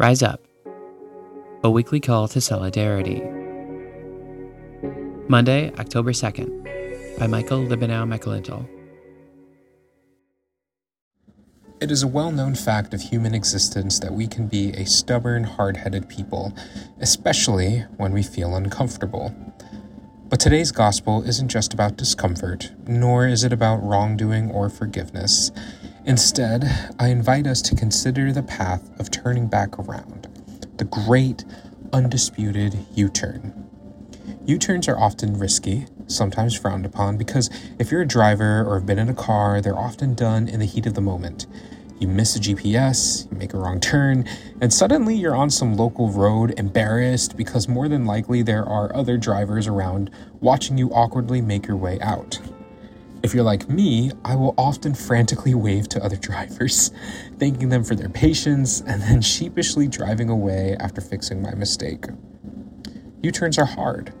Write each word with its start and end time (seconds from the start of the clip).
Rise 0.00 0.22
Up, 0.22 0.40
a 1.62 1.70
weekly 1.70 2.00
call 2.00 2.26
to 2.28 2.40
solidarity. 2.40 3.20
Monday, 5.28 5.74
October 5.78 6.12
2nd, 6.12 7.18
by 7.18 7.26
Michael 7.26 7.66
Libunao-Macalintal. 7.66 8.66
It 11.82 11.90
is 11.90 12.02
a 12.02 12.06
well 12.06 12.32
known 12.32 12.54
fact 12.54 12.94
of 12.94 13.02
human 13.02 13.34
existence 13.34 13.98
that 13.98 14.14
we 14.14 14.26
can 14.26 14.46
be 14.46 14.70
a 14.70 14.86
stubborn, 14.86 15.44
hard 15.44 15.76
headed 15.76 16.08
people, 16.08 16.54
especially 17.00 17.80
when 17.98 18.12
we 18.12 18.22
feel 18.22 18.56
uncomfortable. 18.56 19.34
But 20.30 20.40
today's 20.40 20.72
gospel 20.72 21.22
isn't 21.24 21.48
just 21.48 21.74
about 21.74 21.98
discomfort, 21.98 22.72
nor 22.86 23.26
is 23.26 23.44
it 23.44 23.52
about 23.52 23.82
wrongdoing 23.82 24.50
or 24.50 24.70
forgiveness. 24.70 25.52
Instead, 26.06 26.64
I 26.98 27.08
invite 27.08 27.46
us 27.46 27.60
to 27.62 27.76
consider 27.76 28.32
the 28.32 28.42
path 28.42 28.90
of 28.98 29.10
turning 29.10 29.48
back 29.48 29.78
around, 29.78 30.28
the 30.78 30.84
great, 30.84 31.44
undisputed 31.92 32.86
U 32.94 33.08
turn. 33.10 33.68
U 34.46 34.56
turns 34.56 34.88
are 34.88 34.98
often 34.98 35.38
risky, 35.38 35.86
sometimes 36.06 36.58
frowned 36.58 36.86
upon, 36.86 37.18
because 37.18 37.50
if 37.78 37.90
you're 37.90 38.00
a 38.00 38.08
driver 38.08 38.64
or 38.66 38.76
have 38.78 38.86
been 38.86 38.98
in 38.98 39.10
a 39.10 39.14
car, 39.14 39.60
they're 39.60 39.78
often 39.78 40.14
done 40.14 40.48
in 40.48 40.58
the 40.58 40.66
heat 40.66 40.86
of 40.86 40.94
the 40.94 41.02
moment. 41.02 41.46
You 41.98 42.08
miss 42.08 42.34
a 42.34 42.40
GPS, 42.40 43.30
you 43.30 43.36
make 43.36 43.52
a 43.52 43.58
wrong 43.58 43.78
turn, 43.78 44.24
and 44.58 44.72
suddenly 44.72 45.14
you're 45.14 45.36
on 45.36 45.50
some 45.50 45.76
local 45.76 46.10
road 46.10 46.58
embarrassed 46.58 47.36
because 47.36 47.68
more 47.68 47.88
than 47.88 48.06
likely 48.06 48.40
there 48.42 48.64
are 48.64 48.94
other 48.96 49.18
drivers 49.18 49.66
around 49.66 50.10
watching 50.40 50.78
you 50.78 50.88
awkwardly 50.94 51.42
make 51.42 51.66
your 51.66 51.76
way 51.76 52.00
out. 52.00 52.40
If 53.22 53.34
you're 53.34 53.44
like 53.44 53.68
me, 53.68 54.12
I 54.24 54.34
will 54.34 54.54
often 54.56 54.94
frantically 54.94 55.54
wave 55.54 55.88
to 55.90 56.02
other 56.02 56.16
drivers, 56.28 56.90
thanking 57.38 57.68
them 57.68 57.84
for 57.84 57.94
their 57.94 58.08
patience, 58.08 58.80
and 58.80 59.02
then 59.02 59.20
sheepishly 59.20 59.88
driving 59.88 60.30
away 60.30 60.76
after 60.80 61.00
fixing 61.00 61.42
my 61.42 61.54
mistake. 61.54 62.06
U 63.22 63.30
turns 63.30 63.58
are 63.58 63.66
hard. 63.66 64.14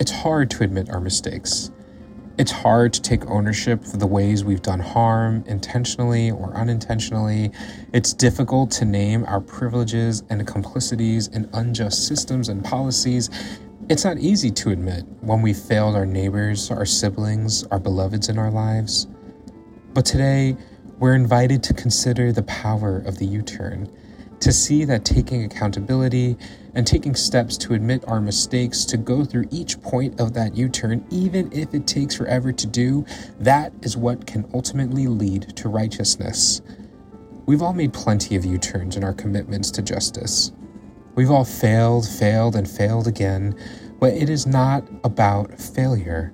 It's 0.00 0.10
hard 0.10 0.50
to 0.52 0.64
admit 0.64 0.88
our 0.90 1.00
mistakes. 1.00 1.70
It's 2.38 2.50
hard 2.50 2.92
to 2.94 3.02
take 3.02 3.26
ownership 3.30 3.82
for 3.82 3.96
the 3.96 4.06
ways 4.06 4.44
we've 4.44 4.60
done 4.60 4.80
harm, 4.80 5.42
intentionally 5.46 6.30
or 6.30 6.54
unintentionally. 6.54 7.50
It's 7.94 8.12
difficult 8.12 8.70
to 8.72 8.84
name 8.84 9.24
our 9.24 9.40
privileges 9.40 10.22
and 10.28 10.46
complicities 10.46 11.28
in 11.28 11.48
unjust 11.54 12.06
systems 12.06 12.50
and 12.50 12.62
policies. 12.62 13.30
It's 13.88 14.04
not 14.04 14.18
easy 14.18 14.50
to 14.50 14.70
admit 14.70 15.04
when 15.20 15.42
we 15.42 15.54
failed 15.54 15.94
our 15.94 16.04
neighbors, 16.04 16.72
our 16.72 16.84
siblings, 16.84 17.62
our 17.70 17.78
beloveds 17.78 18.28
in 18.28 18.36
our 18.36 18.50
lives. 18.50 19.06
But 19.94 20.04
today, 20.04 20.56
we're 20.98 21.14
invited 21.14 21.62
to 21.62 21.74
consider 21.74 22.32
the 22.32 22.42
power 22.42 22.98
of 23.06 23.18
the 23.18 23.26
U 23.26 23.42
turn, 23.42 23.88
to 24.40 24.52
see 24.52 24.84
that 24.86 25.04
taking 25.04 25.44
accountability 25.44 26.36
and 26.74 26.84
taking 26.84 27.14
steps 27.14 27.56
to 27.58 27.74
admit 27.74 28.02
our 28.08 28.20
mistakes, 28.20 28.84
to 28.86 28.96
go 28.96 29.24
through 29.24 29.46
each 29.52 29.80
point 29.82 30.20
of 30.20 30.34
that 30.34 30.56
U 30.56 30.68
turn, 30.68 31.06
even 31.10 31.52
if 31.52 31.72
it 31.72 31.86
takes 31.86 32.16
forever 32.16 32.50
to 32.52 32.66
do, 32.66 33.06
that 33.38 33.72
is 33.82 33.96
what 33.96 34.26
can 34.26 34.50
ultimately 34.52 35.06
lead 35.06 35.56
to 35.58 35.68
righteousness. 35.68 36.60
We've 37.46 37.62
all 37.62 37.72
made 37.72 37.94
plenty 37.94 38.34
of 38.34 38.44
U 38.44 38.58
turns 38.58 38.96
in 38.96 39.04
our 39.04 39.14
commitments 39.14 39.70
to 39.70 39.80
justice. 39.80 40.50
We've 41.16 41.30
all 41.30 41.46
failed, 41.46 42.06
failed, 42.06 42.54
and 42.56 42.68
failed 42.68 43.06
again, 43.06 43.58
but 43.98 44.12
it 44.12 44.28
is 44.28 44.46
not 44.46 44.86
about 45.02 45.58
failure. 45.58 46.30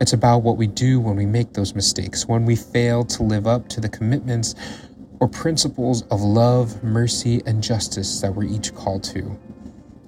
It's 0.00 0.12
about 0.12 0.38
what 0.38 0.56
we 0.56 0.66
do 0.66 0.98
when 0.98 1.14
we 1.14 1.24
make 1.24 1.52
those 1.52 1.76
mistakes, 1.76 2.26
when 2.26 2.44
we 2.44 2.56
fail 2.56 3.04
to 3.04 3.22
live 3.22 3.46
up 3.46 3.68
to 3.68 3.80
the 3.80 3.88
commitments 3.88 4.56
or 5.20 5.28
principles 5.28 6.02
of 6.08 6.20
love, 6.20 6.82
mercy, 6.82 7.42
and 7.46 7.62
justice 7.62 8.20
that 8.22 8.34
we're 8.34 8.42
each 8.42 8.74
called 8.74 9.04
to. 9.04 9.38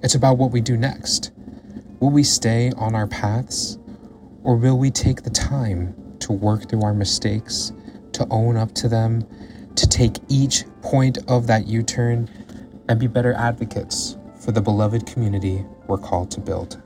It's 0.03 0.15
about 0.15 0.37
what 0.37 0.51
we 0.51 0.59
do 0.59 0.75
next. 0.75 1.31
Will 2.01 2.09
we 2.09 2.23
stay 2.23 2.73
on 2.75 2.95
our 2.95 3.07
paths, 3.07 3.79
or 4.43 4.57
will 4.57 4.77
we 4.77 4.91
take 4.91 5.23
the 5.23 5.29
time 5.29 5.95
to 6.19 6.33
work 6.33 6.67
through 6.67 6.83
our 6.83 6.93
mistakes, 6.93 7.71
to 8.11 8.27
own 8.29 8.57
up 8.57 8.73
to 8.73 8.89
them, 8.89 9.25
to 9.75 9.87
take 9.87 10.17
each 10.27 10.65
point 10.81 11.17
of 11.29 11.47
that 11.47 11.65
U 11.67 11.81
turn 11.81 12.29
and 12.89 12.99
be 12.99 13.07
better 13.07 13.33
advocates 13.33 14.16
for 14.47 14.53
the 14.53 14.61
beloved 14.61 15.05
community 15.05 15.65
we're 15.87 15.97
called 15.97 16.31
to 16.31 16.39
build. 16.39 16.81